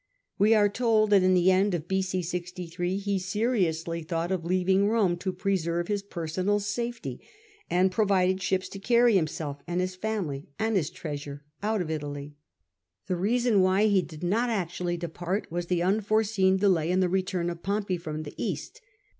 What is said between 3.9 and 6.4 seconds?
thought of leaving Rome to preserve his per